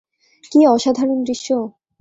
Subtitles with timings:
[0.51, 1.47] কী অসাধারণ দৃশ্য!